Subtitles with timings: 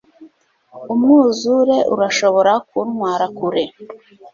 [0.93, 3.63] Umwuzure urashobora kuntwara kure